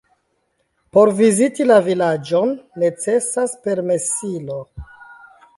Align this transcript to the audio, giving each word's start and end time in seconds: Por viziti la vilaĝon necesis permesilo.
Por 0.97 1.11
viziti 1.19 1.67
la 1.67 1.77
vilaĝon 1.89 2.55
necesis 2.85 3.57
permesilo. 3.69 4.61